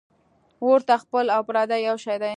[0.33, 2.29] ـ اور ته خپل او پردي یو شی دی.